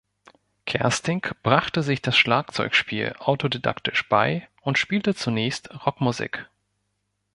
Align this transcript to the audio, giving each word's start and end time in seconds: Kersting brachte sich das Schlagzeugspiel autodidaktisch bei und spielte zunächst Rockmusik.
Kersting 0.65 1.27
brachte 1.43 1.83
sich 1.83 2.01
das 2.01 2.17
Schlagzeugspiel 2.17 3.13
autodidaktisch 3.19 4.09
bei 4.09 4.49
und 4.63 4.79
spielte 4.79 5.13
zunächst 5.13 5.69
Rockmusik. 5.85 6.47